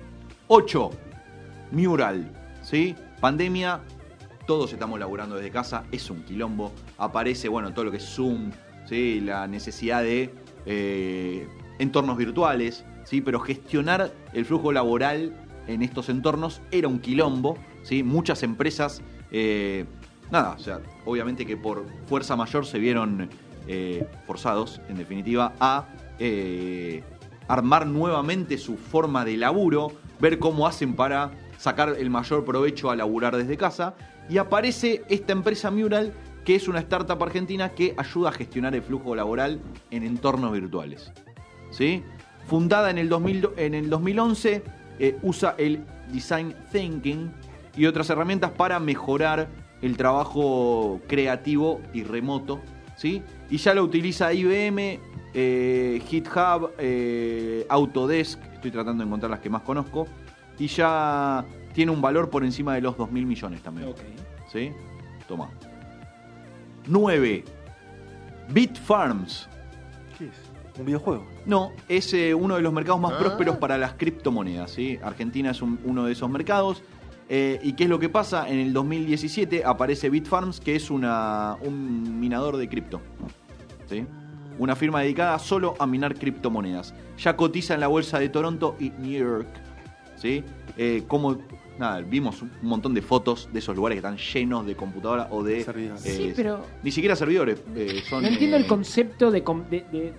[0.48, 0.90] 8.
[1.72, 2.30] Mural.
[2.62, 2.94] ¿Sí?
[3.20, 3.80] Pandemia.
[4.46, 5.84] Todos estamos laburando desde casa.
[5.92, 6.72] Es un quilombo.
[6.96, 8.50] Aparece, bueno, todo lo que es Zoom.
[8.86, 9.20] ¿Sí?
[9.20, 10.34] La necesidad de
[10.66, 12.84] eh, entornos virtuales.
[13.04, 13.20] ¿Sí?
[13.20, 15.32] Pero gestionar el flujo laboral
[15.66, 17.56] en estos entornos era un quilombo.
[17.82, 18.02] ¿Sí?
[18.02, 19.02] Muchas empresas.
[19.30, 19.84] Eh,
[20.30, 23.28] nada, o sea, obviamente que por fuerza mayor se vieron
[23.66, 25.86] eh, forzados, en definitiva, a
[26.18, 27.02] eh,
[27.48, 32.96] armar nuevamente su forma de laburo, ver cómo hacen para sacar el mayor provecho a
[32.96, 33.94] laburar desde casa.
[34.28, 36.12] Y aparece esta empresa Mural,
[36.44, 39.60] que es una startup argentina que ayuda a gestionar el flujo laboral
[39.90, 41.12] en entornos virtuales.
[41.70, 42.02] ¿Sí?
[42.46, 44.62] Fundada en el, 2000 en el 2011,
[44.98, 47.30] eh, usa el Design Thinking
[47.78, 49.48] y otras herramientas para mejorar
[49.80, 52.60] el trabajo creativo y remoto.
[52.96, 53.22] ¿sí?
[53.48, 54.98] Y ya lo utiliza IBM,
[55.32, 60.06] eh, GitHub, eh, Autodesk, estoy tratando de encontrar las que más conozco,
[60.58, 63.88] y ya tiene un valor por encima de los 2 mil millones también.
[63.88, 64.00] Ok.
[64.52, 64.72] ¿Sí?
[65.28, 65.48] Toma.
[66.88, 67.44] 9.
[68.50, 69.48] Bitfarms.
[70.18, 70.30] ¿Qué es?
[70.78, 71.24] ¿Un videojuego?
[71.44, 74.70] No, es eh, uno de los mercados más prósperos para las criptomonedas.
[74.70, 74.98] ¿sí?
[75.02, 76.82] Argentina es un- uno de esos mercados.
[77.28, 78.48] Eh, ¿Y qué es lo que pasa?
[78.48, 83.00] En el 2017 aparece Bitfarms, que es una, un minador de cripto.
[83.88, 84.06] ¿sí?
[84.58, 86.94] Una firma dedicada solo a minar criptomonedas.
[87.18, 89.46] Ya cotiza en la bolsa de Toronto y New York.
[90.16, 90.42] ¿sí?
[90.78, 91.36] Eh, como,
[91.78, 95.42] nada, vimos un montón de fotos de esos lugares que están llenos de computadoras o
[95.42, 95.62] de...
[95.64, 96.06] Servidores.
[96.06, 97.62] eh, Sí, pero Ni siquiera servidores.
[97.76, 100.12] eh, son, no entiendo eh, el concepto de, de, de,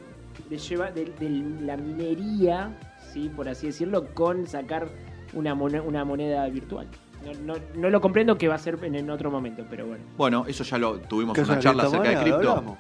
[0.49, 1.29] de llevar de, de
[1.65, 2.77] la minería,
[3.11, 4.89] sí, por así decirlo, con sacar
[5.33, 6.87] una, mone- una moneda virtual.
[7.23, 10.03] No, no, no lo comprendo que va a ser en, en otro momento, pero bueno.
[10.17, 12.49] Bueno, eso ya lo tuvimos ¿Qué es una una charla acerca de cripto.
[12.51, 12.77] hablamos?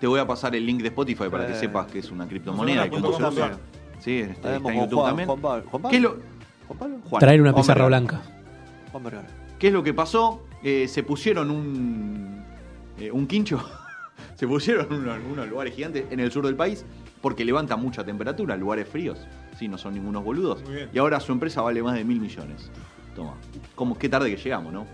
[0.00, 1.56] Te voy a pasar el link de Spotify para que Eh.
[1.56, 3.52] sepas que es una criptomoneda y cómo se usa.
[4.00, 5.28] Sí, está, está Hablamos en con YouTube Juan, también.
[5.28, 5.64] Juan Pablo.
[5.70, 5.90] ¿Juan Pablo?
[5.90, 6.16] ¿Qué es lo,
[6.66, 6.96] ¿Juan Pablo?
[7.08, 8.22] Juan, Traer una pizarra blanca.
[9.58, 10.42] ¿Qué es lo que pasó?
[10.62, 12.42] Eh, se pusieron un,
[12.98, 13.62] eh, un quincho,
[14.34, 16.84] se pusieron unos, unos lugares gigantes en el sur del país
[17.20, 19.24] porque levanta mucha temperatura, lugares fríos.
[19.62, 20.60] Sí, no son ningunos boludos.
[20.64, 20.88] Muy bien.
[20.92, 22.68] Y ahora su empresa vale más de mil millones.
[23.14, 23.34] Toma.
[23.76, 24.86] Como, qué tarde que llegamos, ¿no?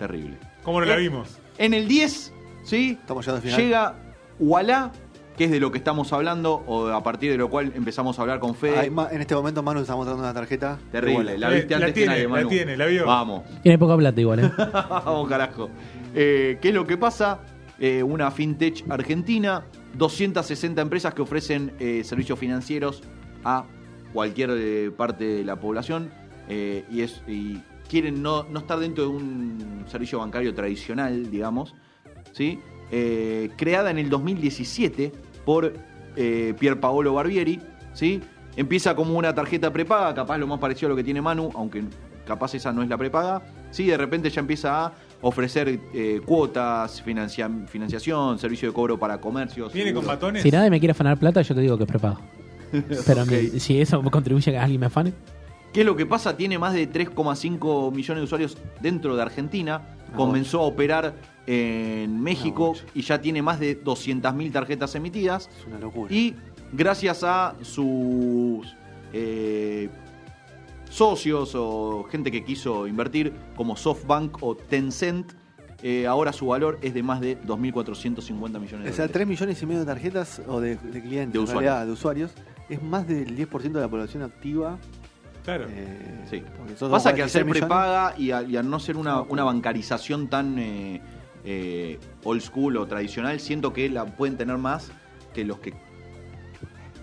[0.00, 0.36] Terrible.
[0.64, 1.38] ¿Cómo no la vimos?
[1.58, 2.32] En el 10,
[2.64, 2.98] ¿sí?
[3.00, 3.56] Estamos al final.
[3.60, 3.94] Llega
[4.40, 4.90] Wallah,
[5.36, 8.22] que es de lo que estamos hablando, o a partir de lo cual empezamos a
[8.22, 8.80] hablar con Fede.
[8.80, 10.76] Ay, ma- en este momento Manu está mostrando una tarjeta.
[10.90, 12.48] Terrible, la viste Eh, la antes que tiene, nadie, la Manu.
[12.48, 13.06] tiene, la vio.
[13.06, 14.50] Vamos, Tiene poca plata igual, ¿eh?
[14.90, 15.70] vamos carajo.
[16.16, 17.38] Eh, ¿Qué es lo que pasa?
[17.78, 19.62] Eh, una fintech argentina,
[19.96, 23.04] 260 empresas que ofrecen eh, servicios financieros
[23.44, 23.66] a
[24.14, 26.08] cualquier eh, parte de la población
[26.48, 31.74] eh, y, es, y quieren no, no estar dentro de un servicio bancario tradicional, digamos,
[32.32, 32.58] ¿sí?
[32.90, 35.12] Eh, creada en el 2017
[35.44, 35.74] por
[36.16, 37.60] eh, Pier Paolo Barbieri,
[37.92, 38.22] ¿sí?
[38.56, 41.82] Empieza como una tarjeta prepaga, capaz lo más parecido a lo que tiene Manu, aunque
[42.24, 43.42] capaz esa no es la prepaga.
[43.70, 49.20] Sí, de repente ya empieza a ofrecer eh, cuotas, financia- financiación, servicio de cobro para
[49.20, 49.72] comercios.
[49.72, 50.20] ¿Viene con seguros.
[50.20, 50.42] batones?
[50.42, 52.20] Si nadie me quiere afanar plata, yo te digo que es prepago.
[53.06, 53.24] Pero
[53.58, 55.12] si eso contribuye a que alguien me afane.
[55.72, 56.36] ¿Qué es lo que pasa?
[56.36, 59.82] Tiene más de 3,5 millones de usuarios dentro de Argentina.
[60.16, 61.14] Comenzó a operar
[61.46, 65.50] en México y ya tiene más de 200.000 tarjetas emitidas.
[65.58, 66.14] Es una locura.
[66.14, 66.34] Y
[66.72, 68.76] gracias a sus
[69.12, 69.88] eh,
[70.88, 75.32] socios o gente que quiso invertir, como SoftBank o Tencent,
[75.82, 79.12] eh, ahora su valor es de más de 2.450 millones de O sea, dólares.
[79.12, 81.50] 3 millones y medio de tarjetas o de, de clientes, De en usuarios.
[81.72, 82.30] realidad, de usuarios,
[82.68, 84.78] es más del 10% de la población activa.
[85.44, 85.66] Claro.
[85.68, 86.42] eh, Sí.
[86.88, 89.44] Pasa que al ser 46 millones- prepaga y al, y al no ser una, una
[89.44, 91.02] bancarización tan eh,
[91.44, 94.90] eh, old school o tradicional, siento que la pueden tener más
[95.34, 95.74] que los que.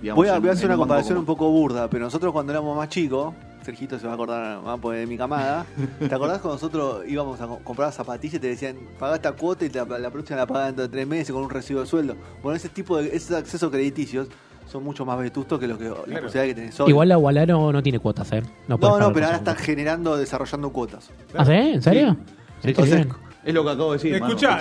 [0.01, 2.33] digamos, Voy a, en- voy a hacer una un comparación un poco burda, pero nosotros
[2.33, 5.67] cuando éramos más chicos, Sergito se va a acordar más pues, de mi camada.
[5.99, 9.65] ¿Te acordás cuando nosotros íbamos a co- comprar zapatillas y te decían, pagá esta cuota
[9.65, 12.15] y la próxima la pagás dentro de tres meses con un recibo de sueldo?
[12.41, 14.29] Bueno, ese tipo de esos accesos crediticios
[14.71, 16.89] son mucho más vetustos que los que, la posibilidad que tenés hoy.
[16.89, 18.41] Igual la Wallah no, no tiene cuotas, ¿eh?
[18.67, 21.11] No, no, pero ahora están generando, desarrollando cuotas.
[21.35, 21.51] ¿Ah, sí?
[21.51, 22.15] ¿En serio?
[22.61, 23.09] Sí, Entonces, sí,
[23.43, 24.13] Es lo que acabo de decir.
[24.15, 24.59] Escuchá,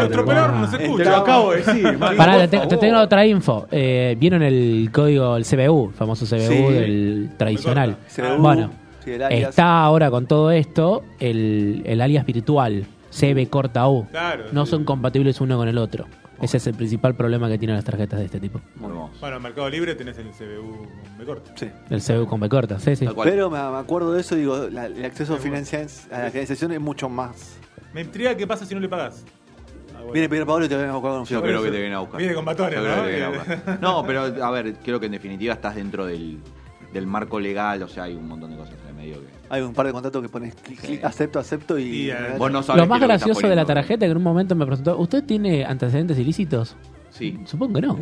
[0.00, 1.04] nuestro operador no se escucha.
[1.04, 3.66] Te lo acabo de decir, Pará, te, tengo otra info.
[3.70, 6.62] Eh, ¿Vieron el código, el CBU, el famoso CBU Sí.
[6.72, 7.96] del tradicional?
[8.14, 8.40] CBU.
[8.42, 8.70] Bueno,
[9.04, 9.50] Sí, el alias.
[9.50, 14.06] Está ahora con todo esto el, el alias virtual, CB corta U.
[14.10, 14.46] Claro.
[14.52, 14.70] No sí.
[14.72, 16.06] son compatibles uno con el otro.
[16.42, 18.60] Ese es el principal problema que tienen las tarjetas de este tipo.
[18.74, 20.86] Bueno, en Mercado Libre tenés el CBU
[21.18, 21.52] me corta.
[21.56, 21.70] Sí.
[21.90, 23.06] El CB con B corta, sí, sí.
[23.22, 27.08] Pero me, acuerdo de eso y digo, la- el acceso a la financiación es mucho
[27.08, 27.56] más.
[27.92, 29.24] Me intriga qué pasa si no le pagas.
[29.96, 30.00] Ah.
[30.12, 31.94] Viene Pedro Pablo y te viene a buscar con un Yo creo que te vienen
[31.94, 32.18] a buscar.
[32.18, 32.80] Viene con batones.
[33.80, 36.40] No, pero a ver, creo que en definitiva estás dentro del,
[36.94, 39.26] del marco legal, o sea, hay un montón de cosas en el medio que.
[39.50, 41.82] Hay un par de contratos que pones clic, clic, acepto, acepto y.
[41.82, 44.22] Y, eh, Vos no sabés Lo más que gracioso de la tarjeta que en un
[44.22, 46.76] momento me preguntó, ¿usted tiene antecedentes ilícitos?
[47.10, 47.98] Sí, Supongo que no.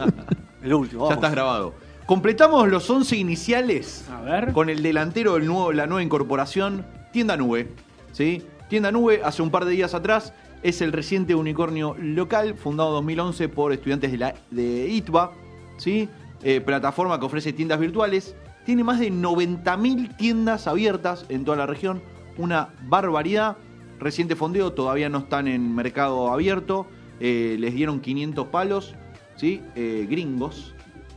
[0.62, 1.74] el último, ya estás grabado.
[2.06, 4.52] Completamos los 11 iniciales A ver.
[4.52, 7.68] con el delantero del nuevo, la nueva incorporación, Tienda Nube.
[8.12, 8.42] ¿sí?
[8.68, 12.94] Tienda Nube, hace un par de días atrás, es el reciente unicornio local, fundado en
[13.06, 15.32] 2011 por estudiantes de, la, de ITBA,
[15.76, 16.08] ¿sí?
[16.42, 18.34] Eh, plataforma que ofrece tiendas virtuales.
[18.64, 22.02] Tiene más de 90.000 tiendas abiertas en toda la región,
[22.36, 23.56] una barbaridad.
[23.98, 26.86] Reciente fondeo, todavía no están en mercado abierto.
[27.20, 28.94] Eh, les dieron 500 palos,
[29.36, 29.62] ¿sí?
[29.74, 30.74] Eh, gringos.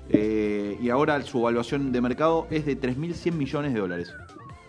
[0.07, 4.13] Y ahora su evaluación de mercado es de 3.100 millones de dólares.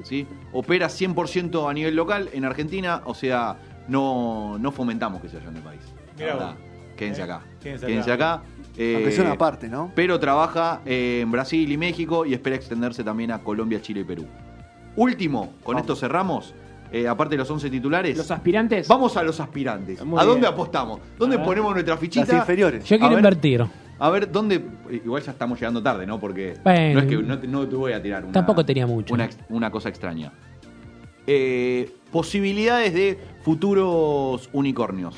[0.03, 0.27] ¿sí?
[0.53, 5.55] Opera 100% a nivel local en Argentina, o sea, no, no fomentamos que se vayan
[5.55, 5.81] del país.
[6.19, 6.57] Mirá.
[6.97, 7.42] Quédense acá.
[7.61, 8.35] quédense Quédense acá.
[8.35, 8.45] acá.
[8.79, 9.91] Eh, Aunque sea una parte, ¿no?
[9.95, 14.05] pero trabaja eh, en Brasil y México y espera extenderse también a Colombia, Chile y
[14.05, 14.27] Perú.
[14.97, 15.81] Último, con Vamos.
[15.83, 16.55] esto cerramos.
[16.93, 18.87] Eh, aparte de los 11 titulares, Los aspirantes.
[18.87, 20.05] vamos a los aspirantes.
[20.05, 21.01] Muy ¿A dónde apostamos?
[21.19, 21.47] ¿Dónde A ver.
[21.47, 22.37] ponemos nuestra Las fichita?
[22.37, 22.85] inferiores.
[22.85, 23.19] Yo quiero ver.
[23.19, 23.67] invertir.
[23.99, 24.62] A ver, ¿dónde?
[24.91, 26.21] Igual ya estamos llegando tarde, ¿no?
[26.21, 26.95] Porque Bueno.
[26.95, 29.15] no es que no te, no te voy a tirar una, Tampoco tenía mucho.
[29.15, 30.33] Una, ex- una cosa extraña.
[31.27, 35.17] Eh, posibilidades de futuros unicornios.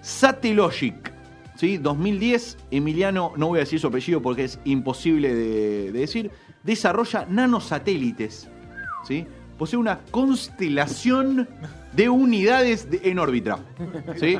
[0.00, 1.09] Satellogic,
[1.60, 1.76] ¿sí?
[1.76, 6.30] 2010, Emiliano, no voy a decir su apellido porque es imposible de, de decir,
[6.64, 8.48] desarrolla nanosatélites,
[9.06, 9.26] ¿sí?
[9.58, 11.46] Posee una constelación
[11.92, 13.58] de unidades de- en órbita,
[14.16, 14.38] ¿sí?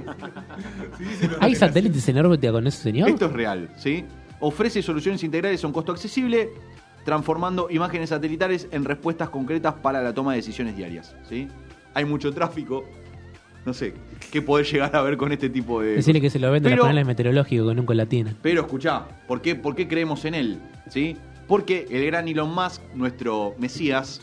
[1.40, 3.10] ¿Hay satélites en órbita con ese señor?
[3.10, 4.04] Esto es real, ¿sí?
[4.40, 6.48] Ofrece soluciones integrales a un costo accesible,
[7.04, 11.48] transformando imágenes satelitales en respuestas concretas para la toma de decisiones diarias, ¿sí?
[11.92, 12.84] Hay mucho tráfico.
[13.66, 13.94] No sé,
[14.32, 15.96] ¿qué podés llegar a ver con este tipo de...
[15.96, 18.36] Decirle que se lo vende a Pero- los paneles meteorológicos que nunca la tienen.
[18.40, 20.60] Pero escuchá, ¿por qué, ¿por qué creemos en él?
[20.88, 21.16] ¿Sí?
[21.46, 24.20] Porque el gran Elon Musk, nuestro Mesías,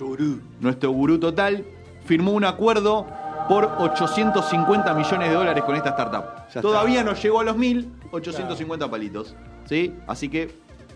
[0.60, 1.66] nuestro gurú total,
[2.06, 3.06] firmó un acuerdo
[3.48, 6.24] por 850 millones de dólares con esta startup.
[6.54, 9.36] Ya Todavía no llegó a los 1000, 850 palitos.
[9.66, 9.94] ¿Sí?
[10.08, 10.52] Así que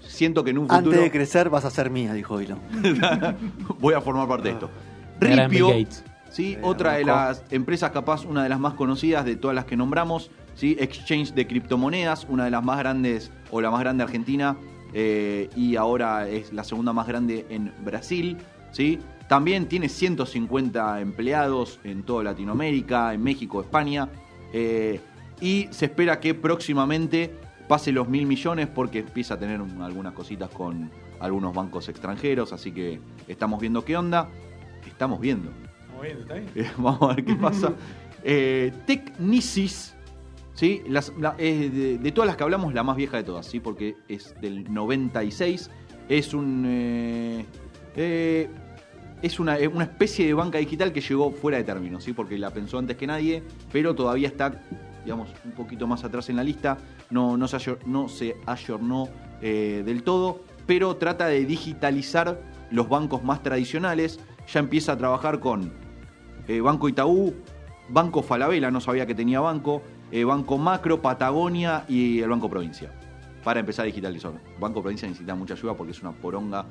[0.07, 2.59] siento que en un Antes futuro de crecer vas a ser mía, dijo Elon.
[3.79, 4.69] voy a formar parte de esto.
[5.19, 6.03] Ripio, Gates.
[6.31, 6.53] ¿Sí?
[6.53, 9.77] Eh, otra de las empresas capaz, una de las más conocidas de todas las que
[9.77, 10.75] nombramos, ¿sí?
[10.79, 14.57] exchange de criptomonedas, una de las más grandes o la más grande argentina
[14.93, 18.37] eh, y ahora es la segunda más grande en Brasil.
[18.71, 18.97] ¿sí?
[19.29, 24.09] También tiene 150 empleados en toda Latinoamérica, en México, España.
[24.53, 24.99] eh,
[25.39, 27.33] y se espera que próximamente
[27.67, 32.53] pase los mil millones porque empieza a tener un- algunas cositas con algunos bancos extranjeros.
[32.53, 34.27] Así que estamos viendo qué onda.
[34.85, 35.49] Estamos viendo.
[36.21, 36.49] ¿Está bien?
[36.55, 37.73] Eh, Vamos a ver qué pasa.
[38.23, 38.71] Eh,
[40.53, 40.81] ¿sí?
[40.89, 43.59] De, todas las que hablamos, la más vieja de todas, ¿sí?
[43.59, 45.69] porque es del 96.
[46.09, 46.65] Es un.
[46.67, 47.45] eh,
[47.95, 48.49] eh,
[49.21, 52.11] es una, una especie de banca digital que llegó fuera de término, ¿sí?
[52.11, 54.63] porque la pensó antes que nadie, pero todavía está,
[55.03, 56.77] digamos, un poquito más atrás en la lista.
[57.11, 59.09] No, no se, ayor- no se ayornó
[59.41, 64.19] eh, del todo, pero trata de digitalizar los bancos más tradicionales.
[64.51, 65.71] Ya empieza a trabajar con
[66.57, 67.33] eh, Banco Itaú,
[67.89, 72.91] Banco Falabella, no sabía que tenía banco, eh, Banco Macro, Patagonia y el Banco Provincia.
[73.43, 74.31] Para empezar a digitalizar.
[74.59, 76.65] Banco Provincia necesita mucha ayuda porque es una poronga.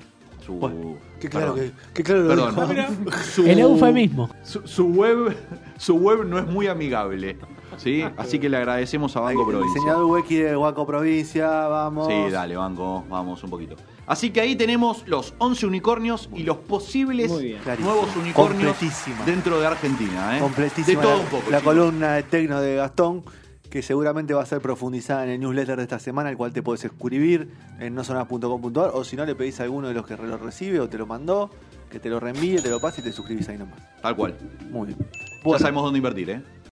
[0.45, 1.73] Su, Bueno, Qué claro, perdón.
[1.93, 2.55] que, qué claro lo Perdón.
[2.55, 2.67] dijo.
[3.05, 3.23] Mira.
[3.23, 4.31] Su- El eufemismo.
[4.43, 5.37] Su, su web,
[5.77, 7.37] su web no es muy amigable.
[7.77, 8.03] ¿sí?
[8.17, 9.75] Así que le agradecemos a Banco El Provincia.
[9.75, 12.07] diseñador Weki de Banco Provincia, vamos.
[12.09, 13.77] Sí, dale, Banco, vamos un poquito.
[14.11, 17.31] Así que ahí tenemos los 11 unicornios y los posibles
[17.79, 18.77] nuevos unicornios
[19.25, 20.37] dentro de Argentina.
[20.37, 20.41] ¿eh?
[20.41, 21.49] Completísima De todo la, un poco.
[21.49, 21.75] la chicos.
[21.75, 23.23] columna de Tecno de Gastón,
[23.71, 26.61] que seguramente va a ser profundizada en el newsletter de esta semana, el cual te
[26.61, 30.37] puedes escribir en nosonas.com.ar o si no le pedís a alguno de los que lo
[30.39, 31.49] recibe o te lo mandó,
[31.89, 33.79] que te lo reenvíe, te lo pase y te suscribís ahí nomás.
[34.03, 34.35] Tal cual.
[34.73, 34.99] Muy bien.
[35.45, 36.43] Ya sabemos dónde invertir, ¿eh?